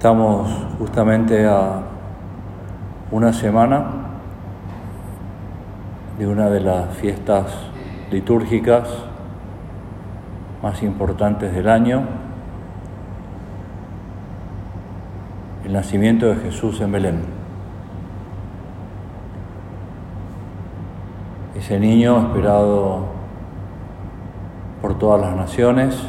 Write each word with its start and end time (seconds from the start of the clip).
Estamos 0.00 0.48
justamente 0.78 1.46
a 1.46 1.82
una 3.10 3.34
semana 3.34 3.84
de 6.18 6.26
una 6.26 6.48
de 6.48 6.60
las 6.60 6.96
fiestas 6.96 7.44
litúrgicas 8.10 8.88
más 10.62 10.82
importantes 10.82 11.54
del 11.54 11.68
año, 11.68 12.00
el 15.66 15.72
nacimiento 15.74 16.28
de 16.28 16.36
Jesús 16.36 16.80
en 16.80 16.92
Belén. 16.92 17.20
Ese 21.54 21.78
niño 21.78 22.20
esperado 22.20 23.04
por 24.80 24.96
todas 24.96 25.20
las 25.20 25.36
naciones, 25.36 26.02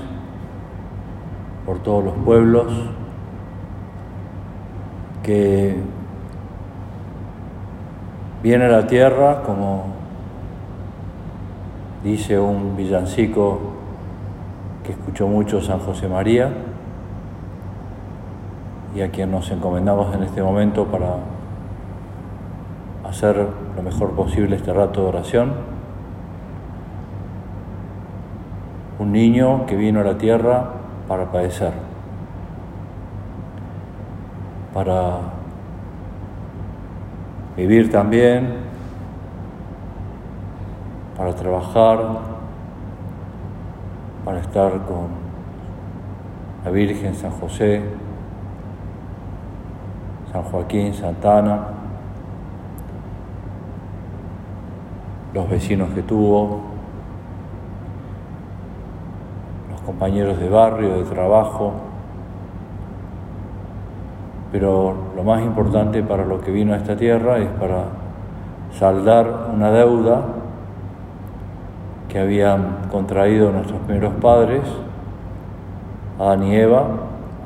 por 1.65 1.79
todos 1.79 2.05
los 2.05 2.13
pueblos, 2.23 2.71
que 5.23 5.75
viene 8.43 8.65
a 8.65 8.69
la 8.69 8.87
tierra, 8.87 9.43
como 9.43 9.85
dice 12.03 12.39
un 12.39 12.75
villancico 12.75 13.59
que 14.83 14.93
escuchó 14.93 15.27
mucho 15.27 15.61
San 15.61 15.79
José 15.79 16.07
María 16.07 16.51
y 18.95 19.01
a 19.01 19.11
quien 19.11 19.31
nos 19.31 19.49
encomendamos 19.51 20.13
en 20.15 20.23
este 20.23 20.41
momento 20.41 20.85
para 20.85 21.17
hacer 23.07 23.47
lo 23.75 23.83
mejor 23.83 24.11
posible 24.11 24.55
este 24.55 24.73
rato 24.73 25.01
de 25.01 25.07
oración. 25.07 25.53
Un 28.99 29.11
niño 29.11 29.65
que 29.65 29.75
vino 29.75 30.01
a 30.01 30.03
la 30.03 30.17
tierra 30.17 30.71
para 31.07 31.31
padecer, 31.31 31.73
para 34.73 35.19
vivir 37.57 37.91
también, 37.91 38.55
para 41.17 41.35
trabajar, 41.35 41.99
para 44.23 44.39
estar 44.39 44.71
con 44.85 45.07
la 46.63 46.71
Virgen, 46.71 47.15
San 47.15 47.31
José, 47.31 47.81
San 50.31 50.43
Joaquín, 50.43 50.93
Santana, 50.93 51.67
los 55.33 55.49
vecinos 55.49 55.89
que 55.89 56.01
tuvo, 56.01 56.61
los 59.71 59.81
compañeros 59.81 60.39
de 60.39 60.49
barrio, 60.49 60.97
de 60.97 61.03
trabajo, 61.03 61.73
pero 64.51 64.95
lo 65.15 65.23
más 65.23 65.41
importante 65.43 66.03
para 66.03 66.25
lo 66.25 66.41
que 66.41 66.51
vino 66.51 66.73
a 66.73 66.77
esta 66.77 66.97
tierra 66.97 67.37
es 67.37 67.49
para 67.51 67.85
saldar 68.77 69.49
una 69.53 69.71
deuda 69.71 70.23
que 72.09 72.19
habían 72.19 72.89
contraído 72.91 73.51
nuestros 73.51 73.79
primeros 73.81 74.13
padres, 74.15 74.61
Adán 76.19 76.43
y 76.43 76.55
Eva, 76.55 76.85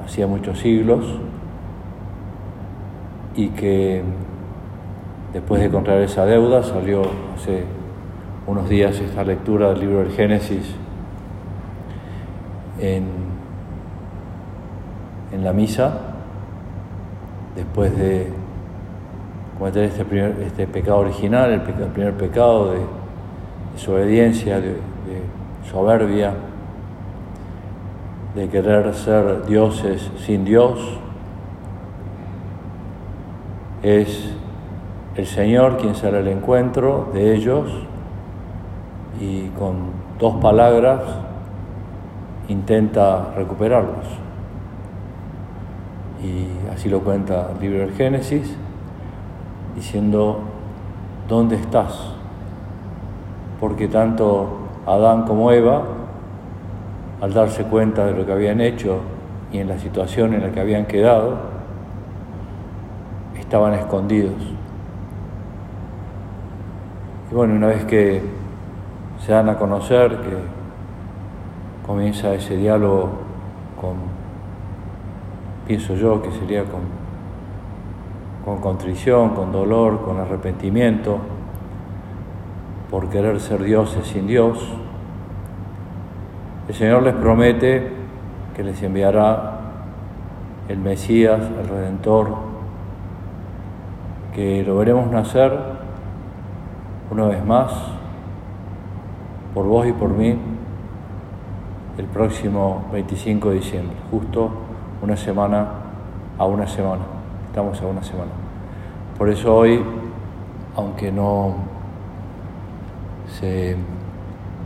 hacía 0.03 0.25
muchos 0.25 0.59
siglos, 0.59 1.05
y 3.35 3.49
que 3.49 4.01
después 5.33 5.61
de 5.61 5.69
contraer 5.69 6.03
esa 6.03 6.25
deuda 6.25 6.63
salió 6.63 7.03
hace 7.35 7.65
unos 8.47 8.67
días 8.67 8.99
esta 8.99 9.23
lectura 9.23 9.69
del 9.69 9.81
libro 9.81 9.99
del 9.99 10.11
Génesis 10.11 10.75
en, 12.79 13.05
en 15.31 15.43
la 15.43 15.53
misa 15.53 16.14
después 17.55 17.95
de 17.97 18.27
cometer 19.57 19.85
este, 19.85 20.05
primer, 20.05 20.37
este 20.41 20.67
pecado 20.67 20.99
original, 20.99 21.51
el, 21.51 21.61
primer 21.61 22.13
pecado 22.13 22.73
de 22.73 22.79
desobediencia, 23.73 24.59
de, 24.59 24.73
de 24.73 25.21
soberbia, 25.71 26.33
de 28.35 28.49
querer 28.49 28.93
ser 28.93 29.45
dioses 29.45 30.11
sin 30.17 30.43
Dios, 30.43 30.99
es 33.81 34.33
el 35.15 35.25
Señor 35.25 35.77
quien 35.77 35.95
sale 35.95 36.17
al 36.17 36.27
encuentro 36.27 37.09
de 37.13 37.35
ellos 37.35 37.71
y 39.21 39.47
con 39.49 39.91
dos 40.19 40.35
palabras 40.41 41.01
intenta 42.49 43.33
recuperarlos 43.35 44.24
y 46.23 46.47
así 46.73 46.89
lo 46.89 47.01
cuenta 47.01 47.51
el 47.53 47.59
libro 47.59 47.79
del 47.79 47.93
Génesis, 47.93 48.55
diciendo, 49.75 50.39
¿dónde 51.27 51.55
estás? 51.55 52.13
Porque 53.59 53.87
tanto 53.87 54.57
Adán 54.85 55.23
como 55.23 55.51
Eva, 55.51 55.83
al 57.21 57.33
darse 57.33 57.63
cuenta 57.63 58.05
de 58.05 58.13
lo 58.13 58.25
que 58.25 58.31
habían 58.31 58.61
hecho 58.61 58.99
y 59.51 59.59
en 59.59 59.67
la 59.67 59.79
situación 59.79 60.33
en 60.33 60.41
la 60.41 60.51
que 60.51 60.59
habían 60.59 60.85
quedado, 60.85 61.37
estaban 63.39 63.73
escondidos. 63.73 64.33
Y 67.31 67.35
bueno, 67.35 67.55
una 67.55 67.67
vez 67.67 67.85
que 67.85 68.21
se 69.19 69.31
dan 69.31 69.49
a 69.49 69.57
conocer, 69.57 70.17
que 70.17 70.37
comienza 71.85 72.33
ese 72.33 72.57
diálogo 72.57 73.09
con 73.79 74.14
pienso 75.67 75.95
yo 75.95 76.21
que 76.21 76.31
sería 76.31 76.63
con, 76.63 76.81
con 78.43 78.61
contrición, 78.61 79.31
con 79.31 79.51
dolor, 79.51 80.01
con 80.01 80.19
arrepentimiento, 80.19 81.17
por 82.89 83.09
querer 83.09 83.39
ser 83.39 83.63
dioses 83.63 84.05
sin 84.07 84.27
Dios, 84.27 84.75
el 86.67 86.73
Señor 86.73 87.03
les 87.03 87.13
promete 87.13 87.91
que 88.55 88.63
les 88.63 88.81
enviará 88.81 89.59
el 90.67 90.79
Mesías, 90.79 91.41
el 91.41 91.67
Redentor, 91.67 92.29
que 94.33 94.63
lo 94.63 94.77
veremos 94.77 95.11
nacer 95.11 95.57
una 97.11 97.27
vez 97.27 97.45
más 97.45 97.71
por 99.53 99.65
vos 99.65 99.87
y 99.87 99.93
por 99.93 100.09
mí 100.09 100.37
el 101.97 102.05
próximo 102.05 102.85
25 102.91 103.49
de 103.49 103.55
diciembre, 103.55 103.95
justo 104.11 104.64
una 105.05 105.15
semana 105.15 105.67
a 106.35 106.45
una 106.45 106.65
semana. 106.65 107.03
Estamos 107.45 107.79
a 107.79 107.85
una 107.85 108.01
semana. 108.01 108.31
Por 109.19 109.29
eso 109.29 109.55
hoy, 109.55 109.79
aunque 110.75 111.11
no 111.11 111.53
se 113.39 113.75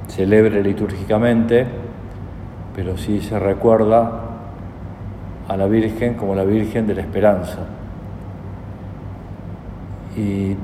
celebre 0.07 0.63
litúrgicamente, 0.63 1.67
pero 2.73 2.97
sí 2.97 3.19
se 3.19 3.37
recuerda 3.37 4.11
a 5.49 5.57
la 5.57 5.65
Virgen 5.65 6.13
como 6.13 6.33
la 6.35 6.45
Virgen 6.45 6.87
de 6.87 6.95
la 6.95 7.01
Esperanza. 7.01 7.59
Y 10.15 10.55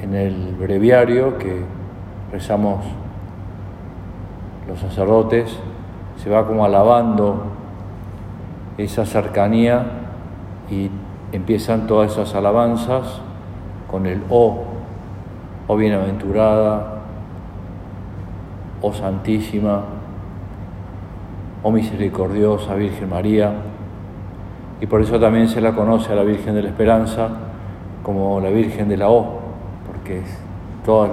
en 0.00 0.14
el 0.14 0.54
breviario 0.54 1.38
que 1.38 1.60
rezamos 2.30 2.84
los 4.68 4.78
sacerdotes, 4.78 5.58
se 6.22 6.30
va 6.30 6.46
como 6.46 6.64
alabando 6.64 7.55
esa 8.78 9.06
cercanía 9.06 9.84
y 10.70 10.90
empiezan 11.32 11.86
todas 11.86 12.12
esas 12.12 12.34
alabanzas 12.34 13.20
con 13.90 14.06
el 14.06 14.22
O, 14.30 14.64
oh 15.66 15.76
bienaventurada, 15.76 17.00
oh 18.82 18.92
santísima, 18.92 19.82
oh 21.62 21.70
misericordiosa 21.70 22.74
Virgen 22.74 23.10
María. 23.10 23.52
Y 24.80 24.86
por 24.86 25.00
eso 25.00 25.18
también 25.18 25.48
se 25.48 25.60
la 25.60 25.72
conoce 25.72 26.12
a 26.12 26.16
la 26.16 26.22
Virgen 26.22 26.54
de 26.54 26.62
la 26.62 26.68
Esperanza 26.68 27.28
como 28.02 28.40
la 28.40 28.50
Virgen 28.50 28.88
de 28.88 28.96
la 28.98 29.08
O, 29.08 29.40
porque 29.86 30.18
es 30.18 30.38
todo 30.84 31.06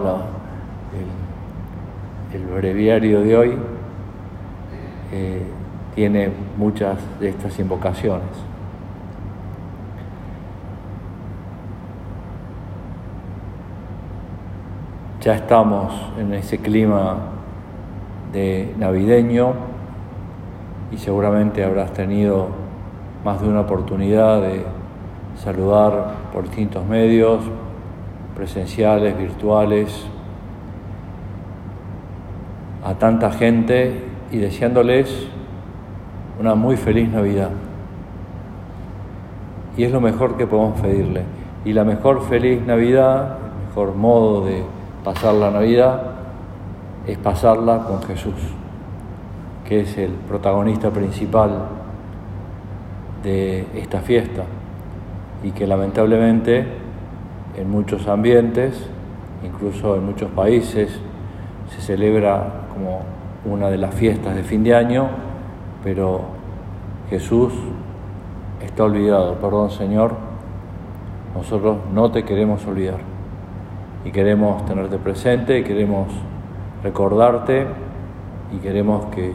el, 2.33 2.39
el 2.39 2.45
breviario 2.45 3.21
de 3.21 3.38
hoy. 3.38 3.57
Eh, 5.12 5.52
tiene 5.95 6.30
muchas 6.57 6.98
de 7.19 7.30
estas 7.30 7.57
invocaciones. 7.60 8.30
Ya 15.22 15.36
estamos 15.36 15.94
en 16.19 16.34
ese 16.34 16.57
clima 16.57 17.16
de 18.34 18.74
navideño 18.78 19.54
y 20.92 20.98
seguramente 20.98 21.63
habrás 21.63 21.94
tenido 21.94 22.50
más 23.24 23.42
de 23.42 23.48
una 23.48 23.62
oportunidad 23.62 24.42
de 24.42 24.66
saludar 25.38 26.12
por 26.34 26.44
distintos 26.44 26.86
medios, 26.86 27.39
presenciales, 28.36 29.18
virtuales, 29.18 30.06
a 32.84 32.96
tanta 32.96 33.31
gente 33.31 34.04
y 34.31 34.38
deseándoles 34.38 35.30
una 36.44 36.56
muy 36.56 36.75
feliz 36.75 37.07
Navidad. 37.07 37.51
y 39.78 39.86
es 39.86 39.92
lo 39.94 40.01
mejor 40.01 40.36
que 40.36 40.45
podemos 40.45 40.78
pedirle. 40.81 41.24
Y 41.63 41.72
la 41.72 41.86
mejor 41.86 42.22
feliz 42.24 42.62
Navidad, 42.66 43.38
el 43.38 43.68
mejor 43.69 43.95
modo 43.95 44.45
de 44.45 44.62
pasar 45.06 45.36
la 45.36 45.51
Navidad, 45.51 46.01
es 47.07 47.18
pasarla 47.18 47.86
con 47.86 48.04
Jesús, 48.04 48.34
que 49.66 49.81
es 49.81 49.98
el 49.98 50.12
protagonista 50.12 50.90
principal 50.90 51.51
de 53.24 53.66
esta 53.75 54.01
fiesta 54.01 54.44
y 55.46 55.51
que 55.51 55.66
lamentablemente 55.66 56.66
en 57.56 57.72
muchos 57.72 58.06
ambientes, 58.10 58.86
incluso 59.46 59.96
en 59.96 60.06
muchos 60.06 60.30
países, 60.31 61.00
se 61.69 61.81
celebra 61.81 62.66
como 62.74 63.00
una 63.46 63.69
de 63.69 63.78
las 63.78 63.96
fiestas 63.96 64.36
de 64.36 64.44
fin 64.44 64.62
de 64.66 64.75
año, 64.75 65.32
pero 65.83 66.21
Jesús 67.09 67.53
está 68.62 68.83
olvidado. 68.83 69.35
Perdón 69.35 69.71
Señor, 69.71 70.13
nosotros 71.35 71.77
no 71.94 72.12
te 72.12 72.24
queremos 72.24 72.65
olvidar 72.65 73.00
y 74.06 74.12
queremos 74.12 74.65
tenerte 74.65 74.97
presente 74.97 75.59
y 75.59 75.63
queremos 75.63 76.07
recordarte 76.83 77.65
y 78.51 78.57
queremos 78.57 79.06
que 79.06 79.33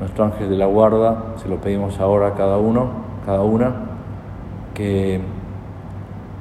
nuestro 0.00 0.24
ángel 0.24 0.48
de 0.48 0.56
la 0.56 0.66
guarda, 0.66 1.34
se 1.36 1.48
lo 1.48 1.56
pedimos 1.56 1.98
ahora 1.98 2.28
a 2.28 2.34
cada 2.34 2.58
uno, 2.58 2.88
cada 3.26 3.42
una, 3.42 3.72
que 4.74 5.20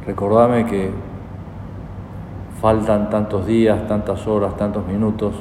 recordame 0.06 0.65
que 0.65 0.91
faltan 2.62 3.09
tantos 3.09 3.45
días, 3.47 3.88
tantas 3.88 4.27
horas, 4.27 4.56
tantos 4.57 4.85
minutos. 4.88 5.33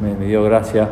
Me, 0.00 0.14
dio 0.26 0.42
gracia 0.42 0.88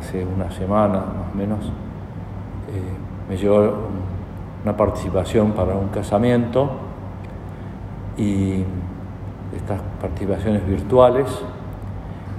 hace 0.00 0.24
una 0.24 0.50
semana 0.50 0.98
más 0.98 1.32
o 1.32 1.36
menos, 1.36 1.66
eh, 1.66 3.28
me 3.28 3.36
llegó 3.36 3.72
una 4.64 4.76
participación 4.76 5.52
para 5.52 5.74
un 5.74 5.88
casamiento 5.88 6.70
y 8.16 8.64
estas 9.56 9.80
participaciones 10.00 10.66
virtuales, 10.66 11.26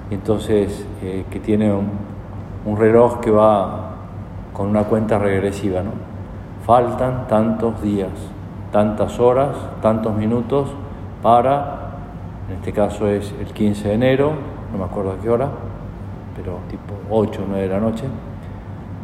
entonces 0.10 0.86
eh, 1.04 1.26
que 1.30 1.40
tiene 1.40 1.72
un, 1.72 2.12
reloj 2.78 3.20
que 3.20 3.32
va 3.32 3.92
con 4.54 4.68
una 4.68 4.84
cuenta 4.84 5.18
regresiva, 5.18 5.82
¿no? 5.82 5.92
Faltan 6.66 7.28
tantos 7.28 7.82
días, 7.82 8.12
tantas 8.72 9.20
horas, 9.20 9.56
tantos 9.82 10.16
minutos 10.16 10.70
para, 11.22 11.92
en 12.50 12.56
este 12.56 12.72
caso 12.72 13.08
es 13.08 13.34
el 13.40 13.48
15 13.48 13.88
de 13.88 13.94
enero, 13.94 14.34
no 14.72 14.78
me 14.78 14.86
acuerdo 14.86 15.12
a 15.12 15.16
qué 15.22 15.30
hora, 15.30 15.50
pero 16.36 16.60
tipo 16.70 16.94
8 17.10 17.42
o 17.42 17.46
9 17.48 17.64
de 17.64 17.70
la 17.70 17.80
noche, 17.80 18.04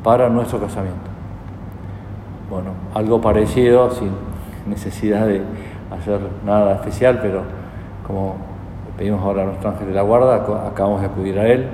para 0.03 0.29
nuestro 0.29 0.59
casamiento. 0.59 1.09
Bueno, 2.49 2.71
algo 2.93 3.19
parecido, 3.19 3.91
sin 3.91 4.11
necesidad 4.67 5.27
de 5.27 5.41
hacer 5.91 6.19
nada 6.45 6.75
especial, 6.75 7.19
pero 7.21 7.41
como 8.05 8.35
pedimos 8.97 9.21
ahora 9.21 9.43
a 9.43 9.45
nuestro 9.45 9.69
ángel 9.69 9.87
de 9.89 9.93
la 9.93 10.01
guarda, 10.01 10.35
acabamos 10.67 11.01
de 11.01 11.07
acudir 11.07 11.39
a 11.39 11.47
él, 11.47 11.67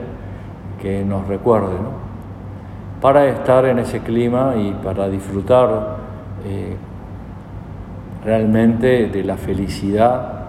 que 0.82 1.06
nos 1.06 1.28
recuerde, 1.28 1.74
¿no? 1.76 2.04
Para 3.02 3.26
estar 3.28 3.66
en 3.66 3.80
ese 3.80 4.00
clima 4.00 4.56
y 4.58 4.72
para 4.84 5.10
disfrutar 5.10 5.98
eh, 6.46 6.76
realmente 8.24 9.08
de 9.08 9.24
la 9.24 9.38
felicidad 9.38 10.44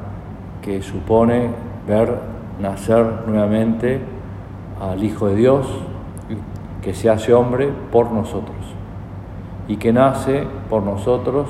que 0.62 0.82
supone 0.82 1.48
ver 1.86 2.16
nacer 2.60 3.04
nuevamente 3.26 4.00
al 4.80 5.02
Hijo 5.02 5.28
de 5.28 5.36
Dios, 5.36 5.66
que 6.82 6.94
se 6.94 7.08
hace 7.08 7.32
hombre 7.32 7.72
por 7.90 8.10
nosotros 8.10 8.56
y 9.68 9.76
que 9.76 9.92
nace 9.92 10.46
por 10.68 10.82
nosotros 10.82 11.48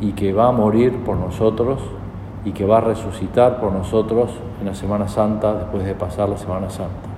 y 0.00 0.12
que 0.12 0.32
va 0.32 0.48
a 0.48 0.52
morir 0.52 1.04
por 1.04 1.16
nosotros 1.16 1.80
y 2.44 2.50
que 2.50 2.66
va 2.66 2.78
a 2.78 2.80
resucitar 2.80 3.60
por 3.60 3.72
nosotros 3.72 4.32
en 4.60 4.66
la 4.66 4.74
Semana 4.74 5.06
Santa 5.06 5.54
después 5.54 5.84
de 5.84 5.94
pasar 5.94 6.28
la 6.28 6.36
Semana 6.36 6.70
Santa. 6.70 7.08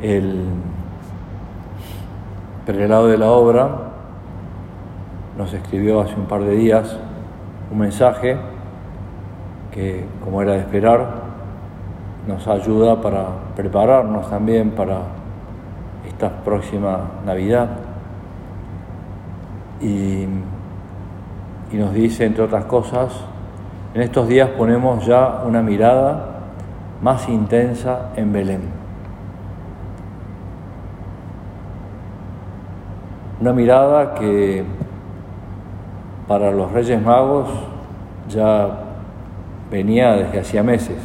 El 0.00 0.46
prelado 2.64 3.08
de 3.08 3.18
la 3.18 3.30
obra 3.30 3.68
nos 5.36 5.52
escribió 5.52 6.00
hace 6.00 6.14
un 6.14 6.24
par 6.24 6.40
de 6.42 6.56
días 6.56 6.96
un 7.70 7.78
mensaje 7.78 8.38
que, 9.72 10.04
como 10.22 10.42
era 10.42 10.52
de 10.52 10.60
esperar, 10.60 11.30
nos 12.26 12.46
ayuda 12.46 13.00
para 13.00 13.26
prepararnos 13.56 14.28
también 14.28 14.70
para 14.70 14.98
esta 16.06 16.28
próxima 16.28 17.00
Navidad. 17.24 17.68
Y, 19.80 20.26
y 21.72 21.76
nos 21.76 21.92
dice, 21.94 22.26
entre 22.26 22.44
otras 22.44 22.64
cosas, 22.64 23.12
en 23.94 24.02
estos 24.02 24.28
días 24.28 24.50
ponemos 24.50 25.04
ya 25.06 25.42
una 25.46 25.62
mirada 25.62 26.26
más 27.02 27.28
intensa 27.28 28.10
en 28.16 28.32
Belén. 28.32 28.80
Una 33.40 33.52
mirada 33.52 34.14
que 34.14 34.64
para 36.28 36.50
los 36.50 36.70
Reyes 36.70 37.02
Magos 37.02 37.48
ya 38.28 38.89
venía 39.70 40.12
desde 40.12 40.40
hacía 40.40 40.62
meses, 40.62 40.98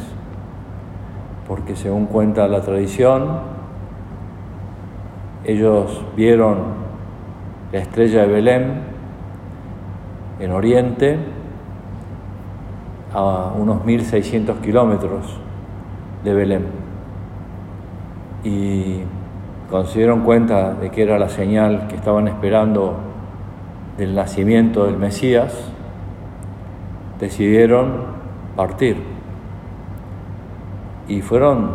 porque 1.46 1.76
según 1.76 2.06
cuenta 2.06 2.48
la 2.48 2.60
tradición, 2.60 3.56
ellos 5.44 6.04
vieron 6.16 6.86
la 7.72 7.78
estrella 7.78 8.22
de 8.22 8.26
Belén 8.26 8.72
en 10.40 10.50
Oriente 10.50 11.18
a 13.12 13.52
unos 13.56 13.84
1600 13.84 14.58
kilómetros 14.58 15.38
de 16.24 16.34
Belén. 16.34 16.66
Y 18.42 19.00
cuando 19.70 19.88
se 19.88 19.98
dieron 19.98 20.20
cuenta 20.22 20.74
de 20.74 20.90
que 20.90 21.02
era 21.02 21.18
la 21.18 21.28
señal 21.28 21.86
que 21.88 21.96
estaban 21.96 22.28
esperando 22.28 22.96
del 23.96 24.14
nacimiento 24.14 24.86
del 24.86 24.96
Mesías, 24.96 25.54
decidieron 27.18 28.15
partir. 28.56 28.96
Y 31.08 31.20
fueron 31.20 31.70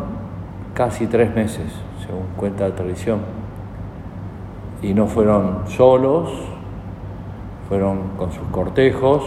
casi 0.73 1.07
tres 1.07 1.33
meses, 1.33 1.71
según 2.05 2.25
cuenta 2.35 2.67
la 2.67 2.75
tradición 2.75 3.19
y 4.81 4.93
no 4.93 5.07
fueron 5.07 5.67
solos, 5.67 6.29
fueron 7.69 8.09
con 8.17 8.31
sus 8.31 8.47
cortejos 8.51 9.23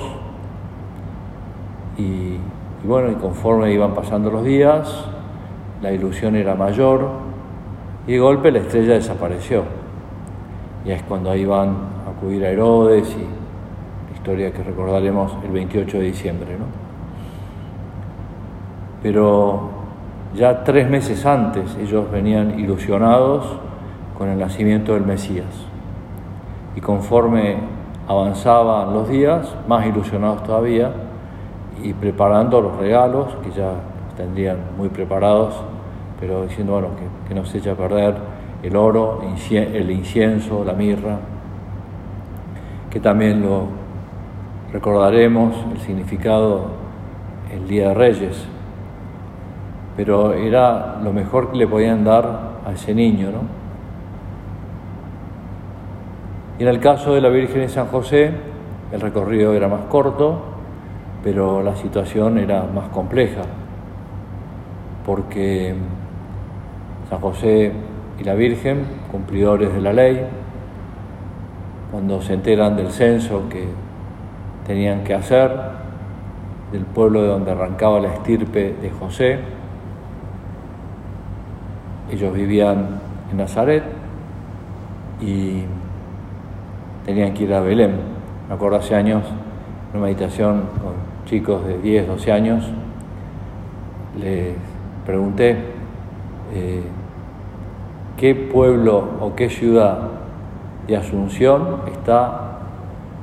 y, 1.96 2.38
bueno, 2.84 3.10
y 3.10 3.14
conforme 3.14 3.72
iban 3.72 3.94
pasando 3.94 4.30
los 4.30 4.44
días, 4.44 5.06
la 5.80 5.92
ilusión 5.92 6.34
era 6.34 6.54
mayor 6.54 7.08
y 8.06 8.12
de 8.12 8.18
golpe 8.18 8.50
la 8.50 8.58
estrella 8.58 8.94
desapareció. 8.94 9.62
Y 10.84 10.90
es 10.90 11.02
cuando 11.04 11.30
ahí 11.30 11.46
van 11.46 11.76
a 12.06 12.10
acudir 12.10 12.44
a 12.44 12.50
Herodes 12.50 13.08
y 13.16 13.22
la 14.10 14.16
historia 14.16 14.52
que 14.52 14.62
recordaremos 14.62 15.32
el 15.44 15.50
28 15.50 15.98
de 15.98 16.04
diciembre. 16.04 16.58
¿no? 16.58 16.83
Pero 19.04 19.68
ya 20.34 20.64
tres 20.64 20.88
meses 20.88 21.26
antes 21.26 21.76
ellos 21.76 22.10
venían 22.10 22.58
ilusionados 22.58 23.44
con 24.16 24.30
el 24.30 24.38
nacimiento 24.38 24.94
del 24.94 25.04
Mesías. 25.04 25.66
Y 26.74 26.80
conforme 26.80 27.58
avanzaban 28.08 28.94
los 28.94 29.06
días, 29.10 29.54
más 29.68 29.84
ilusionados 29.84 30.42
todavía, 30.44 30.90
y 31.82 31.92
preparando 31.92 32.62
los 32.62 32.78
regalos, 32.78 33.26
que 33.44 33.50
ya 33.50 33.72
tendrían 34.16 34.56
muy 34.78 34.88
preparados, 34.88 35.54
pero 36.18 36.44
diciendo, 36.44 36.72
bueno, 36.72 36.88
que, 37.28 37.34
no 37.34 37.44
se 37.44 37.58
eche 37.58 37.72
a 37.72 37.74
perder 37.74 38.14
el 38.62 38.74
oro, 38.74 39.20
el 39.20 39.90
incienso, 39.90 40.64
la 40.64 40.72
mirra, 40.72 41.18
que 42.88 43.00
también 43.00 43.42
lo 43.42 43.66
recordaremos, 44.72 45.54
el 45.72 45.80
significado 45.80 46.68
el 47.52 47.68
Día 47.68 47.88
de 47.88 47.94
Reyes, 47.94 48.53
pero 49.96 50.32
era 50.32 51.00
lo 51.02 51.12
mejor 51.12 51.50
que 51.50 51.58
le 51.58 51.66
podían 51.66 52.04
dar 52.04 52.54
a 52.66 52.72
ese 52.72 52.94
niño, 52.94 53.30
¿no? 53.30 53.64
Y 56.58 56.62
en 56.62 56.68
el 56.68 56.80
caso 56.80 57.14
de 57.14 57.20
la 57.20 57.28
Virgen 57.28 57.62
de 57.62 57.68
San 57.68 57.86
José, 57.86 58.30
el 58.92 59.00
recorrido 59.00 59.54
era 59.54 59.68
más 59.68 59.82
corto, 59.82 60.40
pero 61.22 61.62
la 61.62 61.74
situación 61.74 62.38
era 62.38 62.62
más 62.62 62.88
compleja, 62.90 63.42
porque 65.04 65.74
San 67.10 67.20
José 67.20 67.72
y 68.20 68.24
la 68.24 68.34
Virgen, 68.34 68.84
cumplidores 69.10 69.72
de 69.72 69.80
la 69.80 69.92
ley, 69.92 70.24
cuando 71.90 72.20
se 72.20 72.34
enteran 72.34 72.76
del 72.76 72.90
censo 72.90 73.48
que 73.48 73.66
tenían 74.66 75.04
que 75.04 75.14
hacer, 75.14 75.50
del 76.72 76.84
pueblo 76.84 77.22
de 77.22 77.28
donde 77.28 77.52
arrancaba 77.52 78.00
la 78.00 78.14
estirpe 78.14 78.74
de 78.80 78.90
José, 78.90 79.38
ellos 82.10 82.32
vivían 82.34 83.00
en 83.30 83.36
Nazaret, 83.36 83.84
y 85.20 85.62
tenían 87.04 87.32
que 87.34 87.44
ir 87.44 87.54
a 87.54 87.60
Belén. 87.60 87.92
Me 88.48 88.54
acuerdo 88.54 88.78
hace 88.78 88.94
años, 88.94 89.22
una 89.92 90.04
meditación 90.04 90.64
con 90.82 90.94
chicos 91.26 91.66
de 91.66 91.78
10, 91.78 92.08
12 92.08 92.32
años, 92.32 92.64
les 94.18 94.54
pregunté 95.06 95.56
eh, 96.52 96.82
qué 98.16 98.34
pueblo 98.34 99.08
o 99.20 99.34
qué 99.34 99.48
ciudad 99.48 99.98
de 100.86 100.96
Asunción 100.96 101.80
está 101.90 102.58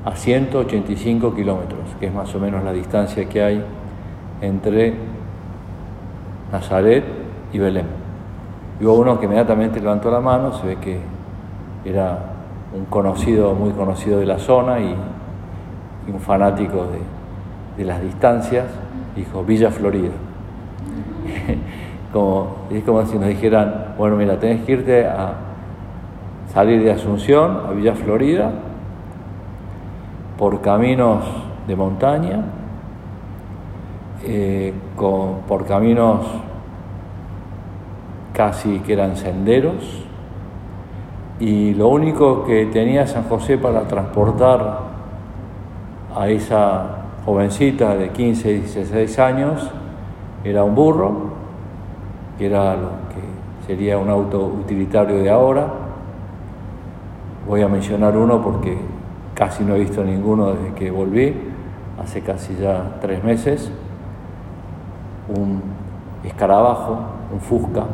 a 0.03 0.15
185 0.15 1.35
kilómetros, 1.35 1.81
que 1.99 2.07
es 2.07 2.13
más 2.13 2.33
o 2.33 2.39
menos 2.39 2.63
la 2.63 2.73
distancia 2.73 3.29
que 3.29 3.43
hay 3.43 3.63
entre 4.41 4.95
Nazaret 6.51 7.03
y 7.53 7.59
Belén. 7.59 8.00
Y 8.81 8.85
hubo 8.85 8.95
uno 8.95 9.19
que 9.19 9.25
inmediatamente 9.25 9.79
levantó 9.79 10.09
la 10.09 10.19
mano, 10.19 10.53
se 10.53 10.65
ve 10.65 10.77
que 10.77 10.99
era 11.85 12.17
un 12.75 12.85
conocido, 12.85 13.53
muy 13.53 13.69
conocido 13.73 14.19
de 14.19 14.25
la 14.25 14.39
zona 14.39 14.79
y, 14.79 14.95
un 16.11 16.19
fanático 16.19 16.87
de, 17.77 17.85
las 17.85 18.01
distancias, 18.01 18.65
dijo 19.15 19.43
Villa 19.43 19.69
Florida. 19.69 20.09
como, 22.13 22.55
es 22.71 22.83
como 22.83 23.05
si 23.05 23.17
nos 23.17 23.27
dijeran, 23.27 23.93
bueno, 23.97 24.15
mira, 24.15 24.39
tenés 24.39 24.65
que 24.65 24.71
irte 24.71 25.05
a 25.05 25.33
salir 26.51 26.83
de 26.83 26.91
Asunción 26.91 27.61
a 27.67 27.71
Villa 27.71 27.93
Florida 27.93 28.51
por 30.37 30.59
caminos 30.61 31.23
de 31.67 31.75
montaña, 31.75 32.41
eh, 34.23 34.73
por 34.97 35.65
caminos 35.65 36.25
casi 38.41 38.79
que 38.79 38.93
eran 38.93 39.17
senderos, 39.17 40.03
y 41.39 41.75
lo 41.75 41.89
único 41.89 42.43
que 42.43 42.65
tenía 42.65 43.05
San 43.05 43.25
José 43.25 43.59
para 43.59 43.81
transportar 43.83 44.79
a 46.15 46.27
esa 46.27 46.87
jovencita 47.23 47.95
de 47.95 48.09
15, 48.09 48.53
16 48.53 49.19
años 49.19 49.69
era 50.43 50.63
un 50.63 50.73
burro, 50.73 51.11
que 52.39 52.47
era 52.47 52.73
lo 52.73 52.89
que 53.13 53.67
sería 53.67 53.99
un 53.99 54.09
auto 54.09 54.43
utilitario 54.43 55.17
de 55.17 55.29
ahora. 55.29 55.67
Voy 57.47 57.61
a 57.61 57.67
mencionar 57.67 58.17
uno 58.17 58.41
porque 58.41 58.75
casi 59.35 59.63
no 59.63 59.75
he 59.75 59.79
visto 59.81 60.03
ninguno 60.03 60.53
desde 60.53 60.73
que 60.73 60.89
volví, 60.89 61.31
hace 62.01 62.21
casi 62.21 62.55
ya 62.55 62.97
tres 63.01 63.23
meses, 63.23 63.71
un 65.29 65.61
escarabajo, 66.23 66.97
un 67.31 67.39
fusca, 67.39 67.85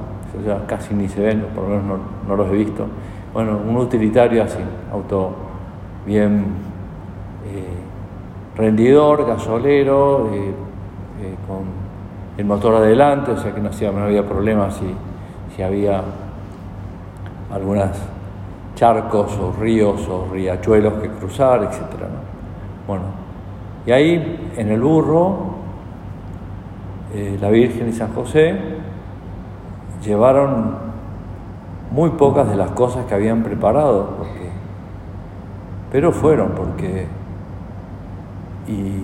ya 0.46 0.66
casi 0.66 0.94
ni 0.94 1.08
se 1.08 1.22
ven, 1.22 1.46
por 1.54 1.64
lo 1.64 1.70
menos 1.70 2.00
no, 2.28 2.36
los 2.36 2.48
he 2.50 2.56
visto. 2.56 2.86
Bueno, 3.34 3.58
un 3.58 3.78
utilitario 3.78 4.44
así, 4.44 4.60
auto 4.92 5.34
bien 6.06 6.46
eh, 7.46 8.58
rendidor, 8.58 9.26
gasolero, 9.26 10.30
eh, 10.34 10.54
eh, 11.22 11.36
con 11.48 11.66
el 12.38 12.46
motor 12.46 12.76
adelante, 12.76 13.32
o 13.32 13.38
sea 13.38 13.54
que 13.54 13.62
no, 13.62 13.70
no 13.92 14.04
había 14.06 14.24
problemas 14.28 14.76
si, 14.76 14.94
si 15.56 15.62
había 15.62 16.02
algunas 17.52 17.98
charcos 18.76 19.38
o 19.38 19.54
ríos 19.60 20.08
o 20.08 20.28
riachuelos 20.32 20.94
que 20.96 21.10
cruzar, 21.10 21.64
etc. 21.64 22.06
Bueno, 22.88 23.04
y 23.86 23.92
ahí 23.92 24.52
en 24.56 24.70
el 24.70 24.82
burro, 24.82 25.58
la 27.42 27.50
Virgen 27.50 27.90
y 27.90 27.94
San 27.94 28.14
José 28.14 28.77
llevaron 30.04 30.76
muy 31.92 32.12
pocas 32.12 32.50
de 32.50 32.56
las 32.56 32.72
cosas 32.72 33.06
que 33.06 33.16
habían 33.16 33.44
preparado, 33.44 34.10
porque, 34.18 34.50
pero 35.92 36.12
fueron 36.12 36.50
porque 36.50 37.08
y 38.68 39.04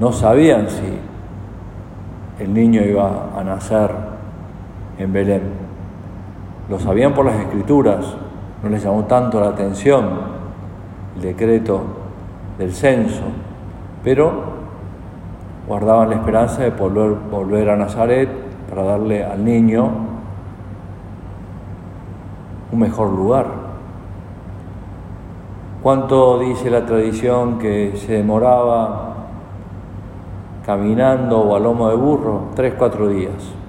no 0.00 0.12
sabían 0.12 0.68
si 0.68 0.98
el 2.42 2.52
niño 2.52 2.82
iba 2.82 3.28
a 3.36 3.44
nacer 3.44 3.90
en 4.98 5.12
Belén. 5.12 5.42
Lo 6.68 6.78
sabían 6.78 7.14
por 7.14 7.26
las 7.26 7.38
escrituras, 7.38 8.16
no 8.62 8.68
les 8.68 8.82
llamó 8.82 9.04
tanto 9.04 9.40
la 9.40 9.48
atención 9.48 10.40
el 11.16 11.22
decreto 11.22 11.82
del 12.58 12.72
censo, 12.72 13.22
pero 14.02 14.60
guardaban 15.68 16.10
la 16.10 16.16
esperanza 16.16 16.62
de 16.62 16.70
volver, 16.70 17.16
volver 17.30 17.70
a 17.70 17.76
Nazaret 17.76 18.49
para 18.70 18.84
darle 18.84 19.24
al 19.24 19.44
niño 19.44 19.90
un 22.72 22.78
mejor 22.78 23.10
lugar. 23.10 23.46
¿Cuánto 25.82 26.38
dice 26.38 26.70
la 26.70 26.86
tradición 26.86 27.58
que 27.58 27.92
se 27.96 28.14
demoraba 28.14 29.16
caminando 30.64 31.40
o 31.40 31.56
a 31.56 31.58
lomo 31.58 31.88
de 31.88 31.96
burro? 31.96 32.42
Tres, 32.54 32.74
cuatro 32.78 33.08
días 33.08 33.60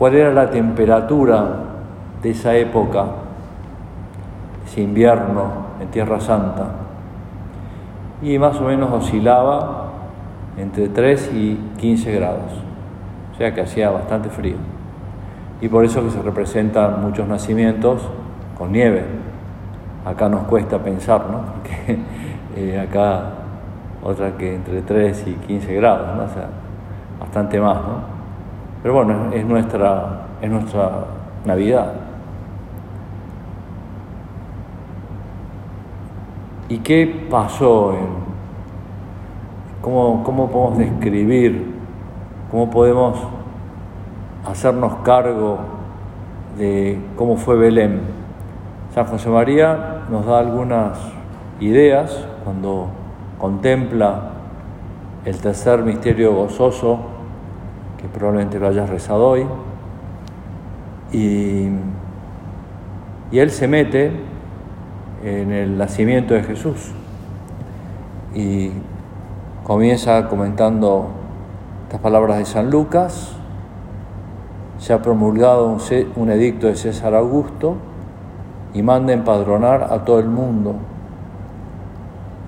cuál 0.00 0.14
era 0.14 0.32
la 0.32 0.48
temperatura 0.48 1.46
de 2.22 2.30
esa 2.30 2.56
época, 2.56 3.04
ese 4.64 4.80
invierno 4.80 5.42
en 5.78 5.88
Tierra 5.88 6.18
Santa. 6.18 6.68
Y 8.22 8.38
más 8.38 8.58
o 8.62 8.62
menos 8.62 8.90
oscilaba 8.90 9.88
entre 10.56 10.88
3 10.88 11.32
y 11.34 11.54
15 11.76 12.12
grados, 12.12 12.50
sea 13.40 13.54
que 13.54 13.62
hacía 13.62 13.88
bastante 13.88 14.28
frío. 14.28 14.56
Y 15.62 15.68
por 15.68 15.82
eso 15.82 16.04
que 16.04 16.10
se 16.10 16.20
representan 16.20 17.00
muchos 17.00 17.26
nacimientos 17.26 18.02
con 18.58 18.70
nieve. 18.70 19.02
Acá 20.04 20.28
nos 20.28 20.42
cuesta 20.42 20.78
pensar, 20.78 21.22
¿no? 21.30 21.40
Porque 21.54 22.00
eh, 22.56 22.78
acá 22.78 23.30
otra 24.02 24.36
que 24.36 24.56
entre 24.56 24.82
3 24.82 25.24
y 25.26 25.32
15 25.46 25.74
grados, 25.74 26.16
¿no? 26.18 26.24
O 26.24 26.28
sea, 26.28 26.48
bastante 27.18 27.58
más, 27.58 27.76
¿no? 27.76 28.02
Pero 28.82 28.92
bueno, 28.92 29.32
es 29.32 29.46
nuestra, 29.46 30.26
es 30.42 30.50
nuestra 30.50 30.90
Navidad. 31.46 31.94
¿Y 36.68 36.76
qué 36.80 37.26
pasó? 37.30 37.94
En, 37.94 38.06
cómo, 39.80 40.22
¿Cómo 40.24 40.50
podemos 40.50 40.76
describir, 40.76 41.79
cómo 42.50 42.70
podemos 42.70 43.18
hacernos 44.44 44.96
cargo 45.04 45.58
de 46.58 46.98
cómo 47.16 47.36
fue 47.36 47.56
Belén? 47.56 48.00
San 48.94 49.06
José 49.06 49.28
María 49.28 50.02
nos 50.10 50.26
da 50.26 50.40
algunas 50.40 50.98
ideas 51.60 52.26
cuando 52.44 52.88
contempla 53.38 54.30
el 55.24 55.38
tercer 55.38 55.82
misterio 55.82 56.34
gozoso 56.34 56.98
que 57.98 58.08
probablemente 58.08 58.58
lo 58.58 58.68
hayas 58.68 58.88
rezado 58.88 59.28
hoy. 59.28 59.46
Y, 61.12 61.68
él 63.32 63.50
se 63.50 63.68
mete 63.68 64.10
en 65.22 65.52
el 65.52 65.78
nacimiento 65.78 66.34
de 66.34 66.42
Jesús 66.42 66.90
y 68.34 68.72
comienza 69.62 70.28
comentando 70.28 71.19
estas 71.90 72.02
palabras 72.02 72.38
de 72.38 72.44
San 72.44 72.70
Lucas. 72.70 73.32
Se 74.78 74.92
ha 74.92 75.02
promulgado 75.02 75.76
un, 76.14 76.30
edicto 76.30 76.68
de 76.68 76.76
César 76.76 77.16
Augusto 77.16 77.78
y 78.72 78.80
manda 78.84 79.12
empadronar 79.12 79.88
a 79.90 80.04
todo 80.04 80.20
el 80.20 80.28
mundo. 80.28 80.76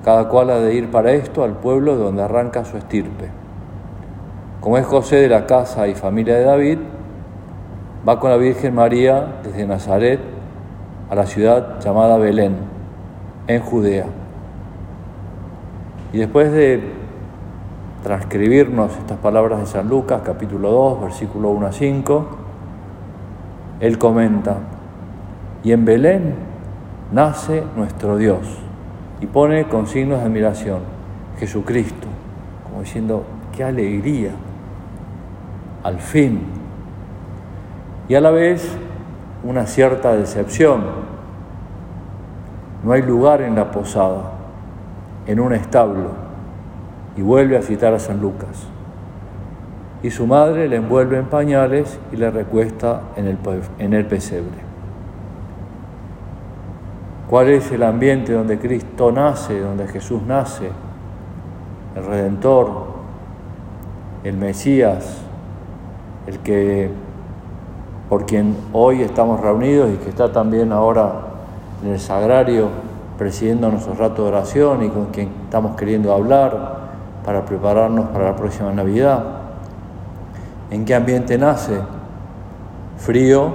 Cada 0.04 0.28
cual 0.28 0.50
ha 0.50 0.60
de 0.60 0.72
ir 0.76 0.92
para 0.92 1.10
esto 1.10 1.42
al 1.42 1.54
pueblo 1.54 1.96
de 1.96 2.04
donde 2.04 2.22
arranca 2.22 2.64
su 2.64 2.76
estirpe. 2.76 3.30
Como 4.60 4.78
es 4.78 4.86
José 4.86 5.16
de 5.16 5.28
la 5.28 5.44
casa 5.44 5.88
y 5.88 5.96
familia 5.96 6.36
de 6.36 6.44
David, 6.44 6.78
va 8.08 8.20
con 8.20 8.30
la 8.30 8.36
Virgen 8.36 8.76
María 8.76 9.40
desde 9.42 9.66
Nazaret 9.66 10.20
a 11.10 11.16
la 11.16 11.26
ciudad 11.26 11.80
llamada 11.80 12.16
Belén, 12.16 12.58
en 13.48 13.60
Judea. 13.60 14.06
Y 16.12 16.18
después 16.18 16.52
de 16.52 17.01
transcribirnos 18.02 18.96
estas 18.98 19.18
palabras 19.18 19.60
de 19.60 19.66
San 19.66 19.88
Lucas, 19.88 20.22
capítulo 20.24 20.70
2, 20.70 21.02
versículo 21.02 21.50
1 21.50 21.66
a 21.66 21.72
5, 21.72 22.26
él 23.80 23.98
comenta, 23.98 24.56
y 25.62 25.72
en 25.72 25.84
Belén 25.84 26.34
nace 27.12 27.62
nuestro 27.76 28.16
Dios, 28.16 28.58
y 29.20 29.26
pone 29.26 29.68
con 29.68 29.86
signos 29.86 30.18
de 30.18 30.24
admiración, 30.24 30.80
Jesucristo, 31.38 32.08
como 32.64 32.80
diciendo, 32.80 33.24
qué 33.56 33.62
alegría 33.62 34.32
al 35.84 36.00
fin, 36.00 36.40
y 38.08 38.14
a 38.16 38.20
la 38.20 38.30
vez 38.30 38.76
una 39.44 39.66
cierta 39.66 40.14
decepción. 40.14 40.82
No 42.84 42.92
hay 42.92 43.02
lugar 43.02 43.42
en 43.42 43.54
la 43.54 43.70
posada, 43.70 44.32
en 45.26 45.38
un 45.38 45.52
establo, 45.52 46.21
y 47.16 47.22
vuelve 47.22 47.56
a 47.56 47.62
citar 47.62 47.94
a 47.94 47.98
San 47.98 48.20
Lucas. 48.20 48.66
Y 50.02 50.10
su 50.10 50.26
madre 50.26 50.68
le 50.68 50.76
envuelve 50.76 51.18
en 51.18 51.26
pañales 51.26 51.98
y 52.12 52.16
le 52.16 52.30
recuesta 52.30 53.02
en 53.16 53.26
el, 53.28 53.38
en 53.78 53.94
el 53.94 54.06
pesebre. 54.06 54.72
¿Cuál 57.28 57.48
es 57.48 57.70
el 57.70 57.82
ambiente 57.82 58.32
donde 58.32 58.58
Cristo 58.58 59.12
nace, 59.12 59.60
donde 59.60 59.86
Jesús 59.86 60.22
nace? 60.26 60.68
El 61.96 62.04
Redentor, 62.04 62.86
el 64.24 64.36
Mesías, 64.36 65.18
el 66.26 66.38
que 66.40 66.90
por 68.08 68.26
quien 68.26 68.56
hoy 68.72 69.02
estamos 69.02 69.40
reunidos 69.40 69.90
y 69.92 69.96
que 69.96 70.10
está 70.10 70.32
también 70.32 70.72
ahora 70.72 71.12
en 71.82 71.92
el 71.92 72.00
sagrario 72.00 72.68
presidiendo 73.16 73.70
nuestro 73.70 73.94
rato 73.94 74.24
de 74.24 74.28
oración 74.28 74.82
y 74.82 74.88
con 74.88 75.06
quien 75.06 75.28
estamos 75.44 75.76
queriendo 75.76 76.12
hablar 76.12 76.81
para 77.24 77.44
prepararnos 77.44 78.06
para 78.10 78.26
la 78.26 78.36
próxima 78.36 78.72
Navidad. 78.72 79.24
¿En 80.70 80.84
qué 80.84 80.94
ambiente 80.94 81.38
nace? 81.38 81.80
Frío, 82.96 83.52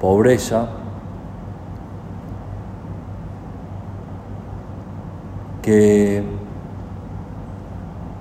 pobreza, 0.00 0.68
que 5.62 6.24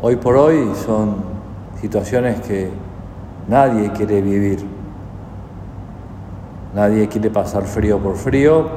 hoy 0.02 0.16
por 0.18 0.36
hoy 0.36 0.72
son 0.86 1.16
situaciones 1.80 2.42
que 2.42 2.70
nadie 3.48 3.92
quiere 3.92 4.22
vivir. 4.22 4.66
Nadie 6.76 7.08
quiere 7.08 7.30
pasar 7.32 7.64
frío 7.64 7.98
por 7.98 8.16
frío, 8.16 8.68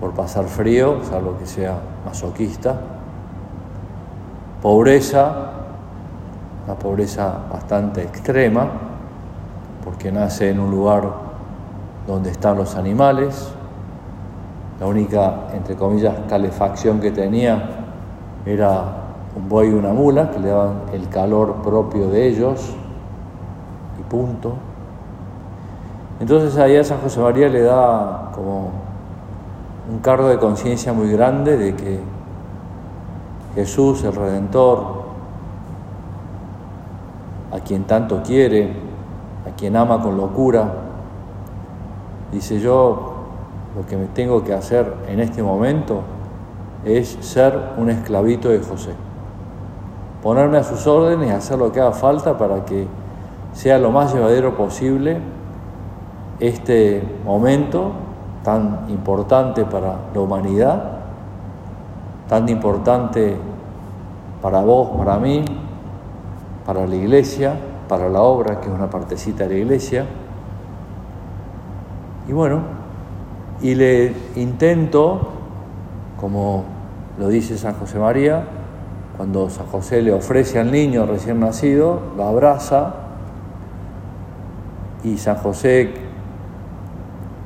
por 0.00 0.12
pasar 0.12 0.44
frío, 0.44 1.02
salvo 1.04 1.38
que 1.38 1.46
sea 1.46 1.78
masoquista. 2.04 2.78
Pobreza, 4.64 5.50
una 6.64 6.74
pobreza 6.76 7.34
bastante 7.52 8.02
extrema, 8.02 8.66
porque 9.84 10.10
nace 10.10 10.48
en 10.48 10.58
un 10.58 10.70
lugar 10.70 11.02
donde 12.06 12.30
están 12.30 12.56
los 12.56 12.74
animales. 12.74 13.52
La 14.80 14.86
única, 14.86 15.48
entre 15.52 15.76
comillas, 15.76 16.14
calefacción 16.30 16.98
que 16.98 17.10
tenía 17.10 17.62
era 18.46 18.84
un 19.36 19.50
buey 19.50 19.68
y 19.68 19.74
una 19.74 19.92
mula, 19.92 20.30
que 20.30 20.40
le 20.40 20.48
daban 20.48 20.76
el 20.94 21.10
calor 21.10 21.56
propio 21.56 22.08
de 22.08 22.26
ellos, 22.26 22.74
y 24.00 24.02
punto. 24.04 24.54
Entonces 26.20 26.56
ahí 26.56 26.74
a 26.78 26.84
San 26.84 27.00
José 27.02 27.20
María 27.20 27.50
le 27.50 27.60
da 27.60 28.30
como 28.34 28.70
un 29.92 29.98
cargo 29.98 30.28
de 30.28 30.38
conciencia 30.38 30.94
muy 30.94 31.12
grande 31.12 31.58
de 31.58 31.76
que 31.76 32.13
Jesús, 33.54 34.02
el 34.04 34.14
Redentor, 34.14 35.04
a 37.52 37.60
quien 37.60 37.84
tanto 37.84 38.22
quiere, 38.22 38.72
a 39.46 39.54
quien 39.56 39.76
ama 39.76 40.02
con 40.02 40.16
locura, 40.16 40.72
dice 42.32 42.58
yo, 42.58 43.12
lo 43.76 43.86
que 43.86 43.96
me 43.96 44.06
tengo 44.06 44.42
que 44.42 44.52
hacer 44.52 44.92
en 45.08 45.20
este 45.20 45.42
momento 45.42 46.00
es 46.84 47.16
ser 47.20 47.72
un 47.76 47.90
esclavito 47.90 48.48
de 48.48 48.60
José, 48.60 48.92
ponerme 50.22 50.58
a 50.58 50.64
sus 50.64 50.86
órdenes 50.86 51.32
hacer 51.32 51.58
lo 51.58 51.70
que 51.70 51.80
haga 51.80 51.92
falta 51.92 52.36
para 52.36 52.64
que 52.64 52.86
sea 53.52 53.78
lo 53.78 53.90
más 53.90 54.12
llevadero 54.12 54.56
posible 54.56 55.18
este 56.40 57.02
momento 57.24 57.92
tan 58.42 58.86
importante 58.88 59.64
para 59.64 59.96
la 60.12 60.20
humanidad, 60.20 60.93
tan 62.28 62.48
importante 62.48 63.36
para 64.40 64.60
vos, 64.62 64.90
para 64.96 65.18
mí, 65.18 65.44
para 66.66 66.86
la 66.86 66.94
iglesia, 66.94 67.54
para 67.88 68.08
la 68.08 68.22
obra, 68.22 68.60
que 68.60 68.68
es 68.68 68.74
una 68.74 68.90
partecita 68.90 69.44
de 69.44 69.50
la 69.50 69.60
iglesia. 69.60 70.06
Y 72.28 72.32
bueno, 72.32 72.60
y 73.60 73.74
le 73.74 74.14
intento, 74.36 75.28
como 76.18 76.64
lo 77.18 77.28
dice 77.28 77.58
San 77.58 77.74
José 77.74 77.98
María, 77.98 78.44
cuando 79.16 79.48
San 79.48 79.66
José 79.66 80.02
le 80.02 80.12
ofrece 80.12 80.58
al 80.58 80.72
niño 80.72 81.06
recién 81.06 81.40
nacido, 81.40 82.00
lo 82.16 82.24
abraza 82.24 82.94
y 85.04 85.18
San 85.18 85.36
José 85.36 85.94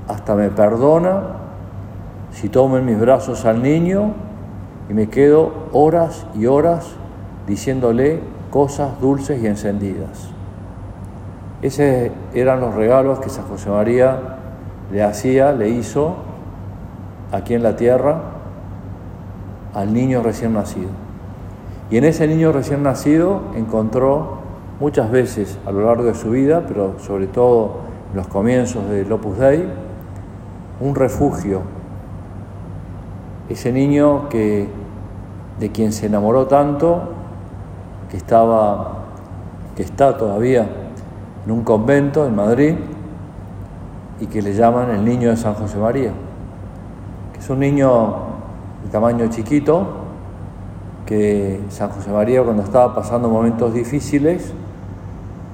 hasta 0.06 0.34
me 0.34 0.48
perdona 0.48 1.22
si 2.30 2.48
tomo 2.48 2.78
en 2.78 2.86
mis 2.86 2.98
brazos 2.98 3.44
al 3.44 3.62
niño 3.62 4.27
y 4.88 4.94
me 4.94 5.08
quedo 5.08 5.52
horas 5.72 6.26
y 6.34 6.46
horas 6.46 6.94
diciéndole 7.46 8.20
cosas 8.50 9.00
dulces 9.00 9.42
y 9.42 9.46
encendidas. 9.46 10.30
Esos 11.60 12.12
eran 12.34 12.60
los 12.60 12.74
regalos 12.74 13.18
que 13.18 13.28
San 13.30 13.44
José 13.46 13.68
María 13.70 14.38
le 14.92 15.02
hacía, 15.02 15.52
le 15.52 15.68
hizo 15.70 16.16
aquí 17.32 17.54
en 17.54 17.62
la 17.62 17.76
tierra 17.76 18.20
al 19.74 19.92
niño 19.92 20.22
recién 20.22 20.54
nacido. 20.54 20.88
Y 21.90 21.96
en 21.96 22.04
ese 22.04 22.26
niño 22.26 22.52
recién 22.52 22.82
nacido 22.82 23.40
encontró 23.54 24.38
muchas 24.80 25.10
veces 25.10 25.58
a 25.66 25.72
lo 25.72 25.84
largo 25.84 26.04
de 26.04 26.14
su 26.14 26.30
vida, 26.30 26.64
pero 26.66 26.98
sobre 26.98 27.26
todo 27.26 27.78
en 28.10 28.16
los 28.16 28.28
comienzos 28.28 28.88
del 28.88 29.10
Opus 29.10 29.38
Dei, 29.38 29.68
un 30.80 30.94
refugio. 30.94 31.62
Ese 33.48 33.72
niño 33.72 34.28
que, 34.28 34.68
de 35.60 35.70
quien 35.70 35.92
se 35.92 36.06
enamoró 36.06 36.46
tanto, 36.46 37.02
que 38.10 38.16
estaba, 38.16 39.04
que 39.76 39.82
está 39.82 40.16
todavía 40.16 40.66
en 41.44 41.52
un 41.52 41.62
convento 41.62 42.26
en 42.26 42.36
Madrid 42.36 42.74
y 44.20 44.26
que 44.26 44.42
le 44.42 44.54
llaman 44.54 44.90
el 44.90 45.04
niño 45.04 45.30
de 45.30 45.36
San 45.36 45.54
José 45.54 45.78
María, 45.78 46.12
que 47.32 47.38
es 47.38 47.50
un 47.50 47.60
niño 47.60 48.14
de 48.84 48.90
tamaño 48.90 49.28
chiquito, 49.28 49.86
que 51.06 51.60
San 51.70 51.90
José 51.90 52.10
María 52.10 52.42
cuando 52.42 52.62
estaba 52.62 52.94
pasando 52.94 53.28
momentos 53.28 53.72
difíciles, 53.72 54.52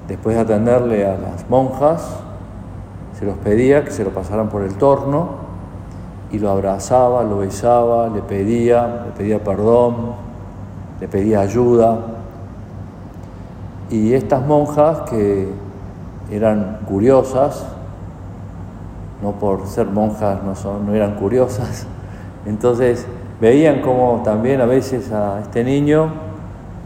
después 0.07 0.35
de 0.35 0.41
atenderle 0.41 1.05
a 1.05 1.17
las 1.17 1.49
monjas, 1.49 2.19
se 3.17 3.25
los 3.25 3.37
pedía 3.37 3.85
que 3.85 3.91
se 3.91 4.03
lo 4.03 4.09
pasaran 4.09 4.49
por 4.49 4.63
el 4.63 4.75
torno 4.75 5.44
y 6.35 6.39
lo 6.39 6.49
abrazaba, 6.49 7.23
lo 7.23 7.37
besaba, 7.37 8.09
le 8.09 8.21
pedía, 8.21 9.05
le 9.05 9.11
pedía 9.11 9.41
perdón, 9.41 10.13
le 10.99 11.07
pedía 11.07 11.39
ayuda. 11.39 11.97
Y 13.89 14.13
estas 14.13 14.45
monjas 14.45 15.09
que 15.09 15.47
eran 16.29 16.79
curiosas, 16.85 17.65
no 19.21 19.31
por 19.31 19.65
ser 19.67 19.87
monjas 19.87 20.43
no, 20.43 20.55
son, 20.55 20.87
no 20.87 20.93
eran 20.93 21.15
curiosas, 21.15 21.87
entonces 22.45 23.07
veían 23.39 23.79
como 23.79 24.21
también 24.23 24.59
a 24.59 24.65
veces 24.65 25.11
a 25.13 25.39
este 25.39 25.63
niño 25.63 26.09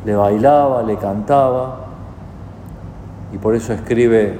le 0.05 0.15
bailaba, 0.15 0.83
le 0.83 0.95
cantaba, 0.97 1.85
y 3.33 3.37
por 3.39 3.55
eso 3.55 3.73
escribe 3.73 4.37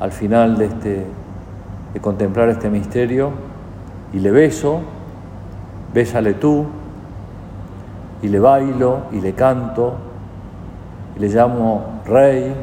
al 0.00 0.12
final 0.12 0.56
de 0.56 0.64
este 0.64 1.06
de 1.92 2.00
contemplar 2.00 2.50
este 2.50 2.68
misterio 2.68 3.30
y 4.16 4.18
le 4.18 4.30
beso, 4.30 4.80
bésale 5.92 6.32
tú, 6.32 6.64
y 8.22 8.28
le 8.28 8.40
bailo 8.40 9.00
y 9.12 9.20
le 9.20 9.34
canto, 9.34 9.92
y 11.14 11.20
le 11.20 11.28
llamo 11.28 12.00
Rey, 12.06 12.54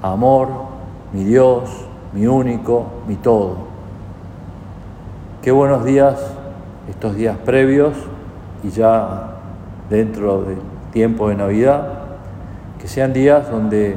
Amor, 0.00 0.46
mi 1.12 1.24
Dios, 1.24 1.68
mi 2.12 2.28
único, 2.28 2.86
mi 3.08 3.16
todo. 3.16 3.56
Qué 5.42 5.50
buenos 5.50 5.84
días 5.84 6.24
estos 6.88 7.16
días 7.16 7.36
previos 7.36 7.94
y 8.62 8.70
ya 8.70 9.38
dentro 9.90 10.42
del 10.42 10.58
tiempo 10.92 11.30
de 11.30 11.34
Navidad, 11.34 11.88
que 12.80 12.86
sean 12.86 13.12
días 13.12 13.50
donde 13.50 13.96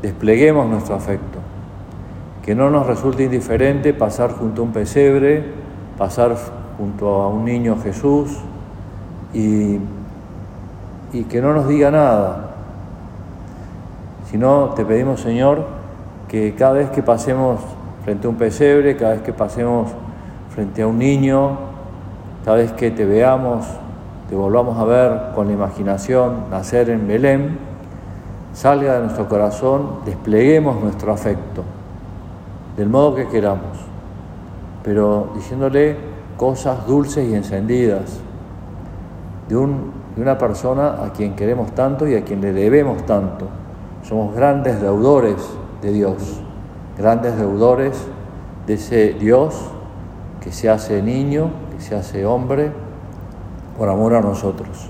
despleguemos 0.00 0.68
nuestro 0.68 0.94
afecto 0.94 1.40
que 2.44 2.54
no 2.54 2.70
nos 2.70 2.86
resulte 2.86 3.24
indiferente 3.24 3.92
pasar 3.92 4.30
junto 4.30 4.62
a 4.62 4.64
un 4.66 4.70
pesebre, 4.70 5.65
pasar 5.98 6.36
junto 6.78 7.22
a 7.22 7.28
un 7.28 7.44
niño 7.44 7.76
Jesús 7.82 8.38
y, 9.32 9.78
y 11.12 11.24
que 11.24 11.40
no 11.40 11.52
nos 11.52 11.68
diga 11.68 11.90
nada, 11.90 12.50
sino 14.30 14.70
te 14.70 14.84
pedimos 14.84 15.20
Señor 15.20 15.64
que 16.28 16.54
cada 16.54 16.72
vez 16.72 16.90
que 16.90 17.02
pasemos 17.02 17.60
frente 18.04 18.26
a 18.26 18.30
un 18.30 18.36
pesebre, 18.36 18.96
cada 18.96 19.12
vez 19.12 19.22
que 19.22 19.32
pasemos 19.32 19.90
frente 20.50 20.82
a 20.82 20.86
un 20.86 20.98
niño, 20.98 21.58
cada 22.44 22.58
vez 22.58 22.72
que 22.72 22.90
te 22.90 23.04
veamos, 23.04 23.66
te 24.28 24.34
volvamos 24.34 24.78
a 24.78 24.84
ver 24.84 25.20
con 25.34 25.46
la 25.46 25.52
imaginación 25.52 26.50
nacer 26.50 26.90
en 26.90 27.06
Belén, 27.06 27.58
salga 28.52 28.94
de 28.94 29.00
nuestro 29.00 29.28
corazón, 29.28 30.00
despleguemos 30.04 30.80
nuestro 30.82 31.12
afecto 31.12 31.62
del 32.76 32.88
modo 32.88 33.14
que 33.14 33.28
queramos, 33.28 33.78
pero 34.86 35.30
diciéndole 35.34 35.96
cosas 36.36 36.86
dulces 36.86 37.28
y 37.28 37.34
encendidas 37.34 38.20
de, 39.48 39.56
una 39.56 40.38
persona 40.38 41.04
a 41.04 41.12
quien 41.12 41.34
queremos 41.34 41.72
tanto 41.72 42.06
y 42.06 42.14
a 42.14 42.24
quien 42.24 42.40
le 42.40 42.52
debemos 42.52 43.04
tanto. 43.04 43.48
Somos 44.04 44.32
grandes 44.32 44.80
deudores 44.80 45.38
de 45.82 45.92
Dios, 45.92 46.40
grandes 46.96 47.36
deudores 47.36 48.00
de 48.68 48.74
ese 48.74 49.14
Dios 49.14 49.60
que 50.40 50.52
se 50.52 50.70
hace 50.70 51.02
niño, 51.02 51.50
que 51.74 51.82
se 51.82 51.96
hace 51.96 52.24
hombre 52.24 52.70
por 53.76 53.88
amor 53.88 54.14
a 54.14 54.20
nosotros. 54.20 54.88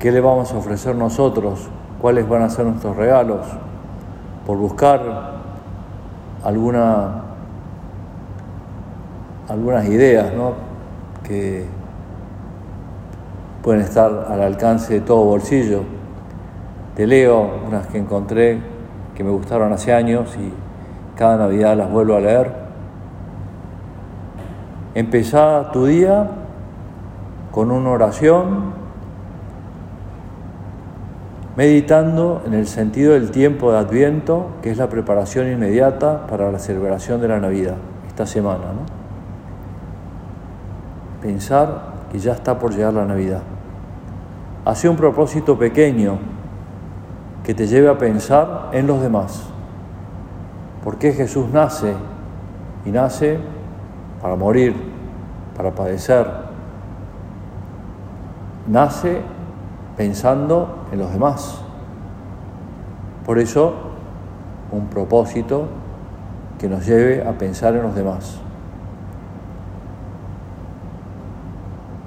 ¿Qué 0.00 0.10
le 0.10 0.20
vamos 0.20 0.52
a 0.52 0.58
ofrecer 0.58 0.96
nosotros? 0.96 1.68
¿Cuáles 2.00 2.28
van 2.28 2.42
a 2.42 2.50
ser 2.50 2.66
nuestros 2.66 2.96
regalos? 2.96 3.46
Por 4.50 4.58
buscar 4.58 5.00
alguna, 6.42 7.22
algunas 9.48 9.86
ideas 9.86 10.32
que 11.22 11.66
pueden 13.62 13.82
estar 13.82 14.26
al 14.28 14.42
alcance 14.42 14.94
de 14.94 15.00
todo 15.02 15.22
bolsillo. 15.22 15.82
Te 16.96 17.06
leo 17.06 17.60
unas 17.68 17.86
que 17.86 17.98
encontré 17.98 18.58
que 19.14 19.22
me 19.22 19.30
gustaron 19.30 19.72
hace 19.72 19.92
años 19.92 20.36
y 20.36 20.52
cada 21.16 21.36
Navidad 21.36 21.76
las 21.76 21.88
vuelvo 21.88 22.16
a 22.16 22.20
leer. 22.20 22.52
Empezá 24.96 25.70
tu 25.70 25.86
día 25.86 26.28
con 27.52 27.70
una 27.70 27.90
oración, 27.90 28.79
meditando 31.60 32.42
en 32.46 32.54
el 32.54 32.66
sentido 32.66 33.12
del 33.12 33.30
tiempo 33.30 33.70
de 33.70 33.76
Adviento, 33.76 34.46
que 34.62 34.70
es 34.70 34.78
la 34.78 34.88
preparación 34.88 35.46
inmediata 35.46 36.26
para 36.26 36.50
la 36.50 36.58
celebración 36.58 37.20
de 37.20 37.28
la 37.28 37.38
Navidad, 37.38 37.74
esta 38.08 38.24
semana. 38.24 38.64
¿no? 38.72 38.86
Pensar 41.20 41.82
que 42.10 42.18
ya 42.18 42.32
está 42.32 42.58
por 42.58 42.74
llegar 42.74 42.94
la 42.94 43.04
Navidad. 43.04 43.42
Hace 44.64 44.88
un 44.88 44.96
propósito 44.96 45.58
pequeño 45.58 46.18
que 47.44 47.52
te 47.52 47.66
lleve 47.66 47.90
a 47.90 47.98
pensar 47.98 48.70
en 48.72 48.86
los 48.86 49.02
demás. 49.02 49.42
¿Por 50.82 50.96
qué 50.96 51.12
Jesús 51.12 51.50
nace? 51.52 51.92
Y 52.86 52.90
nace 52.90 53.38
para 54.22 54.34
morir, 54.34 54.74
para 55.54 55.72
padecer. 55.72 56.26
Nace 58.66 59.20
pensando 59.96 60.86
en 60.92 60.98
los 60.98 61.12
demás. 61.12 61.60
Por 63.24 63.38
eso, 63.38 63.74
un 64.72 64.86
propósito 64.86 65.66
que 66.58 66.68
nos 66.68 66.86
lleve 66.86 67.26
a 67.26 67.32
pensar 67.32 67.74
en 67.74 67.82
los 67.82 67.94
demás. 67.94 68.38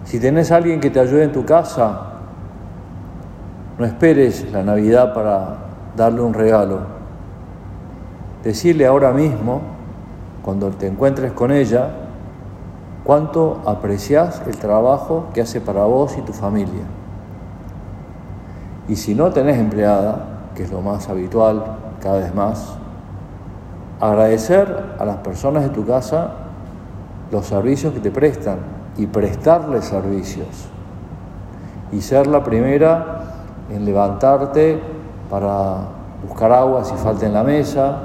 Si 0.05 0.19
tenés 0.19 0.51
a 0.51 0.57
alguien 0.57 0.79
que 0.79 0.89
te 0.89 0.99
ayude 0.99 1.23
en 1.23 1.31
tu 1.31 1.45
casa, 1.45 2.01
no 3.79 3.85
esperes 3.85 4.51
la 4.51 4.63
Navidad 4.63 5.13
para 5.13 5.57
darle 5.95 6.21
un 6.21 6.33
regalo. 6.33 6.81
Decirle 8.43 8.85
ahora 8.85 9.11
mismo, 9.11 9.61
cuando 10.43 10.69
te 10.69 10.87
encuentres 10.87 11.31
con 11.31 11.51
ella, 11.51 11.89
cuánto 13.03 13.61
aprecias 13.65 14.41
el 14.45 14.57
trabajo 14.57 15.27
que 15.33 15.41
hace 15.41 15.61
para 15.61 15.85
vos 15.85 16.15
y 16.17 16.21
tu 16.21 16.33
familia. 16.33 16.83
Y 18.87 18.95
si 18.95 19.15
no 19.15 19.31
tenés 19.31 19.57
empleada, 19.57 20.25
que 20.55 20.63
es 20.63 20.71
lo 20.71 20.81
más 20.81 21.09
habitual 21.09 21.63
cada 22.01 22.19
vez 22.19 22.33
más, 22.35 22.75
agradecer 23.99 24.95
a 24.99 25.05
las 25.05 25.17
personas 25.17 25.63
de 25.63 25.69
tu 25.69 25.85
casa 25.85 26.31
los 27.31 27.45
servicios 27.45 27.93
que 27.93 27.99
te 27.99 28.11
prestan 28.11 28.57
y 28.97 29.07
prestarles 29.07 29.85
servicios. 29.85 30.47
Y 31.91 32.01
ser 32.01 32.27
la 32.27 32.43
primera 32.43 33.21
en 33.69 33.85
levantarte 33.85 34.79
para 35.29 35.77
buscar 36.27 36.51
agua 36.51 36.83
si 36.83 36.95
falta 36.95 37.25
en 37.25 37.33
la 37.33 37.43
mesa, 37.43 37.97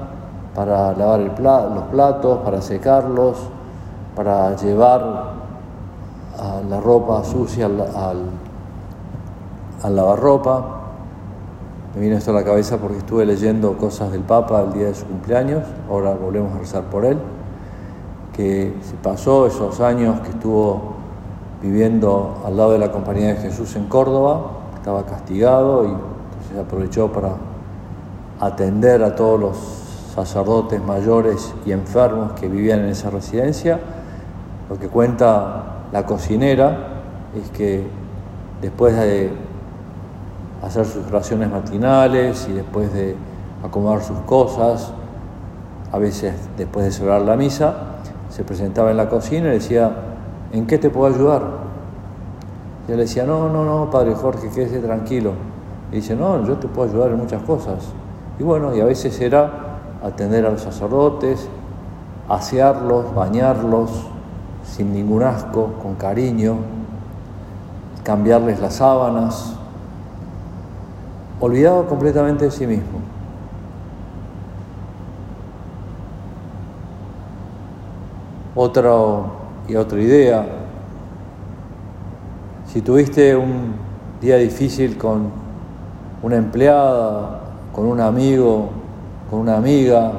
para 0.55 0.93
lavar 0.93 1.21
los 1.21 1.85
platos, 1.85 2.39
para 2.39 2.61
secarlos, 2.61 3.39
para 4.17 4.57
llevar 4.57 5.39
la 6.69 6.81
ropa 6.81 7.23
sucia 7.25 7.67
al, 7.67 8.23
lavarropa. 9.85 10.79
Me 11.95 12.03
vino 12.03 12.17
esto 12.17 12.33
a 12.33 12.35
la 12.35 12.45
cabeza 12.45 12.79
porque 12.79 12.99
estuve 12.99 13.25
leyendo 13.25 13.77
cosas 13.77 14.13
del 14.13 14.23
Papa 14.23 14.63
el 14.63 14.73
día 14.73 14.87
de 14.87 14.95
su 14.95 15.07
cumpleaños, 15.07 15.65
ahora 15.89 16.15
volvemos 16.15 16.55
a 16.55 16.59
rezar 16.59 16.85
por 16.85 17.05
él, 17.05 17.19
que 18.33 18.75
se 18.83 18.95
pasó 18.97 19.47
esos 19.47 19.81
años 19.81 20.21
que 20.21 20.31
estuvo 20.31 20.95
viviendo 21.63 22.43
al 22.45 22.57
lado 22.57 22.73
de 22.73 22.79
la 22.79 22.93
Compañía 22.93 23.29
de 23.29 23.37
Jesús 23.37 23.75
en 23.77 23.87
Córdoba, 23.87 24.51
estaba 24.77 25.05
castigado 25.05 25.85
y 25.85 25.89
entonces 25.89 26.59
aprovechó 26.61 27.11
para 27.13 27.31
atender 28.41 29.03
a 29.03 29.17
todos 29.17 29.41
los 29.41 29.57
sacerdotes 30.15 30.83
mayores 30.83 31.55
y 31.65 31.73
enfermos 31.73 32.33
que 32.33 32.49
vivían 32.49 32.81
en 32.81 32.91
esa 32.91 33.11
residencia. 33.11 33.81
Lo 34.69 34.79
que 34.79 34.89
cuenta 34.89 35.87
la 35.93 36.05
cocinera 36.05 37.03
es 37.35 37.51
que 37.51 37.87
después 38.61 38.95
de 38.97 39.31
hacer 40.63 40.85
sus 40.87 41.07
oraciones 41.07 41.51
matinales 41.51 42.49
y 42.49 42.53
después 42.53 42.93
de 42.93 43.17
acomodar 43.65 44.03
sus 44.03 44.19
cosas, 44.21 44.93
a 45.93 45.99
veces 45.99 46.35
después 46.57 46.85
de 46.85 46.93
celebrar 46.93 47.23
la 47.23 47.37
misa, 47.37 47.75
se 48.29 48.45
presentaba 48.45 48.91
en 48.91 48.97
la 48.97 49.09
cocina 49.09 49.49
y 49.49 49.53
decía, 49.53 49.91
¿en 50.53 50.67
qué 50.67 50.79
te 50.79 50.91
puedo 50.91 51.15
ayudar? 51.15 51.43
Y 52.87 52.93
él 52.93 52.99
decía, 52.99 53.25
no, 53.25 53.49
no, 53.49 53.65
no, 53.65 53.91
padre 53.91 54.15
Jorge, 54.15 54.49
quédese 54.49 54.81
tranquilo. 54.81 55.33
Y 55.93 55.97
dice, 55.97 56.15
no, 56.15 56.45
yo 56.45 56.57
te 56.57 56.69
puedo 56.69 56.91
ayudar 56.91 57.11
en 57.11 57.19
muchas 57.19 57.43
cosas. 57.43 57.85
Y 58.39 58.43
bueno, 58.43 58.75
y 58.75 58.81
a 58.81 58.85
veces 58.85 59.19
era 59.21 59.51
atender 60.03 60.47
a 60.47 60.51
los 60.51 60.63
sacerdotes, 60.63 61.49
asearlos, 62.29 63.15
bañarlos, 63.15 63.91
sin 64.65 64.93
ningún 64.93 65.23
asco, 65.23 65.73
con 65.83 65.95
cariño, 65.95 66.57
cambiarles 68.05 68.61
las 68.61 68.75
sábanas, 68.75 69.58
olvidado 71.41 71.87
completamente 71.87 72.47
de 72.47 72.51
sí 72.51 72.67
mismo. 72.67 73.01
Otra 78.55 78.91
y 79.69 79.77
otra 79.77 80.01
idea 80.01 80.59
si 82.73 82.83
tuviste 82.83 83.35
un 83.35 83.73
día 84.21 84.37
difícil 84.37 84.99
con 84.99 85.31
una 86.23 86.37
empleada, 86.37 87.41
con 87.75 87.87
un 87.87 87.99
amigo, 87.99 88.69
con 89.31 89.41
una 89.41 89.57
amiga, 89.57 90.13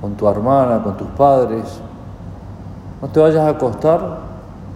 con 0.00 0.14
tu 0.14 0.26
hermana, 0.26 0.82
con 0.82 0.96
tus 0.96 1.08
padres, 1.08 1.80
no 3.02 3.08
te 3.08 3.20
vayas 3.20 3.40
a 3.40 3.48
acostar 3.50 4.20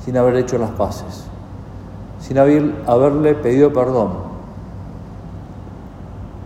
sin 0.04 0.18
haber 0.18 0.36
hecho 0.36 0.58
las 0.58 0.70
paces, 0.72 1.24
sin 2.20 2.36
haberle 2.38 3.34
pedido 3.34 3.72
perdón. 3.72 4.27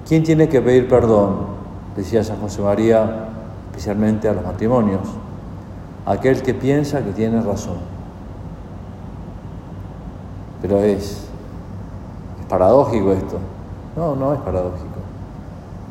¿Quién 0.06 0.22
tiene 0.24 0.48
que 0.48 0.60
pedir 0.60 0.88
perdón? 0.88 1.52
Decía 1.96 2.24
San 2.24 2.38
José 2.40 2.62
María, 2.62 3.28
especialmente 3.70 4.28
a 4.28 4.32
los 4.32 4.44
matrimonios. 4.44 5.02
Aquel 6.06 6.42
que 6.42 6.54
piensa 6.54 7.02
que 7.02 7.12
tiene 7.12 7.40
razón. 7.40 7.76
Pero 10.60 10.78
es, 10.78 11.26
paradójico 12.48 13.12
esto. 13.12 13.38
No, 13.96 14.16
no 14.16 14.32
es 14.34 14.40
paradójico. 14.40 14.86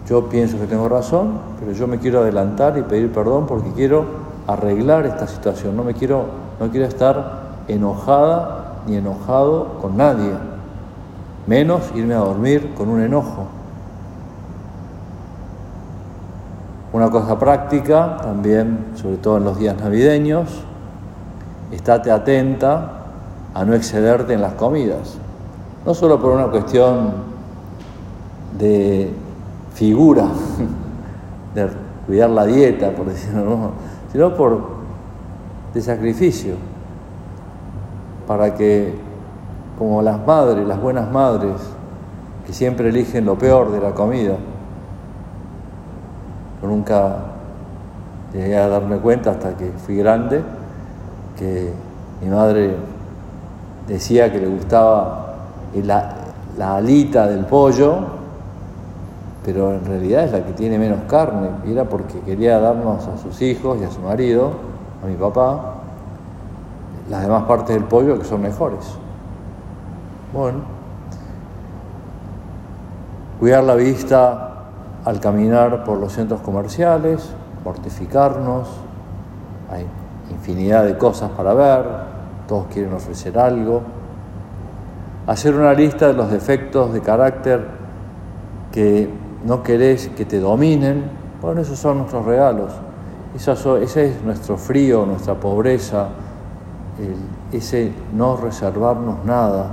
Yo 0.08 0.28
pienso 0.28 0.58
que 0.58 0.66
tengo 0.66 0.90
razón, 0.90 1.40
pero 1.60 1.72
yo 1.72 1.88
me 1.88 2.00
quiero 2.00 2.20
adelantar 2.20 2.78
y 2.78 2.82
pedir 2.82 3.12
perdón 3.12 3.46
porque 3.48 3.72
quiero 3.72 4.06
arreglar 4.48 5.06
esta 5.06 5.28
situación. 5.28 5.78
No 5.78 5.84
me 5.84 5.94
quiero, 5.94 6.26
no 6.60 6.70
quiero 6.70 6.88
estar 6.88 7.42
enojada 7.68 8.82
ni 8.88 8.96
enojado 8.96 9.80
con 9.80 9.98
nadie. 9.98 10.32
Menos 11.48 11.84
irme 11.96 12.14
a 12.16 12.20
dormir 12.20 12.74
con 12.76 12.90
un 12.90 13.02
enojo. 13.02 13.61
Una 16.94 17.10
cosa 17.10 17.40
práctica, 17.40 18.18
también, 18.22 18.88
sobre 18.96 19.18
todo 19.18 19.38
en 19.38 19.46
los 19.46 19.58
días 19.58 19.80
navideños, 19.80 20.50
estate 21.72 22.12
atenta 22.12 22.92
a 23.54 23.64
no 23.64 23.74
excederte 23.74 24.34
en 24.34 24.42
las 24.42 24.54
comidas. 24.54 25.18
No 25.86 25.94
solo 25.94 26.20
por 26.20 26.32
una 26.32 26.48
cuestión 26.48 27.14
de 28.58 29.14
figura, 29.74 30.26
de 31.56 31.70
cuidar 32.06 32.30
la 32.30 32.46
dieta, 32.46 32.92
por 32.92 33.06
decirlo, 33.06 33.72
sino 34.12 34.36
por 34.36 34.82
de 35.74 35.82
sacrificio, 35.82 36.56
para 38.28 38.54
que 38.54 38.94
como 39.78 40.02
las 40.02 40.26
madres, 40.28 40.68
las 40.68 40.82
buenas 40.82 41.10
madres, 41.10 41.54
que 42.46 42.54
siempre 42.54 42.90
eligen 42.90 43.26
lo 43.26 43.38
peor 43.38 43.72
de 43.72 43.80
la 43.80 43.92
comida, 43.92 44.36
nunca 46.68 47.18
llegué 48.34 48.58
a 48.58 48.68
darme 48.68 48.98
cuenta 48.98 49.32
hasta 49.32 49.56
que 49.58 49.72
fui 49.72 49.98
grande 49.98 50.42
que 51.38 51.72
mi 52.22 52.30
madre 52.30 52.76
decía 53.88 54.32
que 54.32 54.40
le 54.40 54.48
gustaba 54.48 55.36
la, 55.84 56.16
alita 56.76 57.28
del 57.28 57.46
pollo 57.46 58.22
pero 59.44 59.74
en 59.74 59.86
realidad 59.86 60.26
es 60.26 60.32
la 60.32 60.46
que 60.46 60.54
tiene 60.54 60.78
menos 60.78 61.00
carne, 61.08 61.50
y 61.66 61.72
era 61.72 61.86
porque 61.86 62.20
quería 62.20 62.60
darnos 62.60 63.08
a 63.08 63.18
sus 63.18 63.42
hijos 63.42 63.80
y 63.82 63.84
a 63.84 63.90
su 63.90 64.00
marido, 64.02 64.52
a 65.04 65.08
mi 65.08 65.16
papá, 65.16 65.78
las 67.10 67.24
demás 67.24 67.44
partes 67.46 67.76
del 67.76 67.86
pollo 67.86 68.20
que 68.20 68.26
son 68.26 68.42
mejores. 68.42 68.86
Bueno, 70.32 70.60
cuidar 73.40 73.64
la 73.64 73.74
vista 73.74 74.51
al 75.06 75.20
caminar 75.20 75.84
por 75.84 75.98
los 75.98 76.14
centros 76.14 76.42
comerciales, 76.42 77.32
mortificarnos, 77.64 78.70
hay 79.72 79.86
infinidad 80.30 80.86
de 80.86 80.98
cosas 80.98 81.32
para 81.32 81.54
ver, 81.54 81.86
todos 82.48 82.68
quieren 82.68 82.94
ofrecer 82.94 83.38
algo, 83.38 83.82
hacer 85.28 85.56
una 85.56 85.74
lista 85.74 86.08
de 86.08 86.14
los 86.14 86.32
defectos 86.32 86.94
de 86.94 87.02
carácter 87.02 87.66
que 88.72 89.10
no 89.46 89.64
querés 89.64 90.10
que 90.10 90.26
te 90.26 90.40
dominen, 90.40 91.04
bueno, 91.42 91.62
esos 91.62 91.80
son 91.80 92.00
nuestros 92.00 92.26
regalos, 92.26 92.72
ese 93.36 94.06
es 94.06 94.24
nuestro 94.24 94.58
frío, 94.58 95.06
nuestra 95.06 95.36
pobreza, 95.36 96.10
ese 97.52 97.92
no 98.14 98.38
reservarnos 98.38 99.26
nada. 99.26 99.68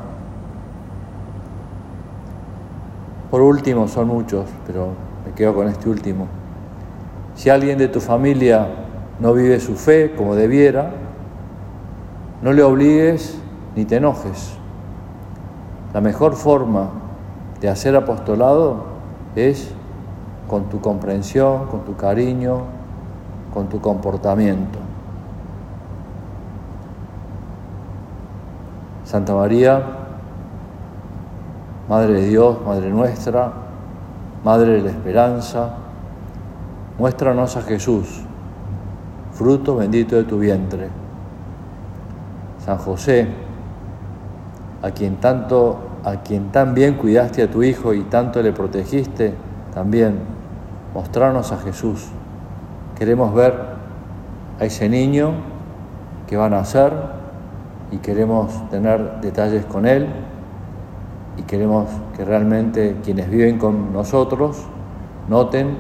Por 3.30 3.42
último, 3.42 3.88
son 3.88 4.08
muchos, 4.08 4.46
pero 4.66 5.07
me 5.28 5.34
quedo 5.34 5.54
con 5.54 5.68
este 5.68 5.90
último. 5.90 6.26
Si 7.34 7.50
alguien 7.50 7.76
de 7.76 7.88
tu 7.88 8.00
familia 8.00 8.66
no 9.20 9.34
vive 9.34 9.60
su 9.60 9.74
fe 9.74 10.14
como 10.16 10.34
debiera, 10.34 10.90
no 12.40 12.52
le 12.52 12.62
obligues 12.62 13.38
ni 13.76 13.84
te 13.84 13.96
enojes. 13.96 14.54
La 15.92 16.00
mejor 16.00 16.34
forma 16.34 16.88
de 17.60 17.68
hacer 17.68 17.94
apostolado 17.94 18.84
es 19.36 19.70
con 20.48 20.70
tu 20.70 20.80
comprensión, 20.80 21.66
con 21.66 21.84
tu 21.84 21.94
cariño, 21.94 22.62
con 23.52 23.68
tu 23.68 23.80
comportamiento. 23.80 24.78
Santa 29.04 29.34
María, 29.34 29.82
Madre 31.88 32.14
de 32.14 32.28
Dios, 32.28 32.58
Madre 32.64 32.90
nuestra, 32.90 33.67
Madre 34.44 34.74
de 34.74 34.82
la 34.82 34.90
Esperanza, 34.90 35.70
muéstranos 36.96 37.56
a 37.56 37.62
Jesús, 37.62 38.22
fruto 39.32 39.76
bendito 39.76 40.14
de 40.14 40.24
tu 40.24 40.38
vientre. 40.38 40.88
San 42.64 42.78
José, 42.78 43.26
a 44.82 44.90
quien 44.92 45.16
tanto, 45.16 45.78
a 46.04 46.22
quien 46.22 46.52
tan 46.52 46.72
bien 46.74 46.94
cuidaste 46.94 47.42
a 47.42 47.50
tu 47.50 47.64
hijo 47.64 47.94
y 47.94 48.02
tanto 48.04 48.40
le 48.40 48.52
protegiste, 48.52 49.34
también 49.74 50.18
mostrarnos 50.94 51.50
a 51.50 51.58
Jesús. 51.58 52.06
Queremos 52.96 53.34
ver 53.34 53.54
a 54.60 54.64
ese 54.64 54.88
niño 54.88 55.32
que 56.28 56.36
va 56.36 56.46
a 56.46 56.50
nacer 56.50 56.92
y 57.90 57.96
queremos 57.98 58.68
tener 58.70 59.20
detalles 59.20 59.64
con 59.64 59.86
Él 59.86 60.06
y 61.38 61.42
queremos 61.42 61.88
que 62.16 62.24
realmente 62.24 62.96
quienes 63.04 63.30
viven 63.30 63.58
con 63.58 63.92
nosotros 63.92 64.64
noten 65.28 65.76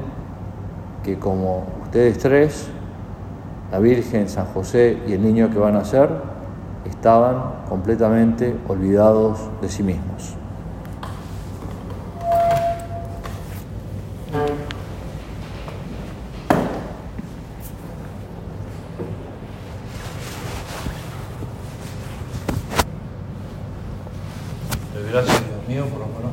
que 1.02 1.18
como 1.18 1.64
ustedes 1.84 2.18
tres, 2.18 2.68
la 3.72 3.78
Virgen, 3.78 4.28
San 4.28 4.46
José 4.46 4.98
y 5.06 5.12
el 5.12 5.22
niño 5.22 5.50
que 5.50 5.58
van 5.58 5.74
a 5.74 5.80
nacer, 5.80 6.10
estaban 6.84 7.64
completamente 7.68 8.54
olvidados 8.68 9.38
de 9.60 9.68
sí 9.68 9.82
mismos. 9.82 10.38
gracias, 25.10 25.42
Dios 25.46 25.68
mío, 25.68 25.86
por 25.86 26.00
los 26.00 26.12
buenos 26.12 26.32